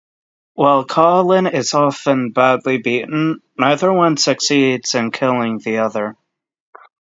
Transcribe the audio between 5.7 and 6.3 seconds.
other.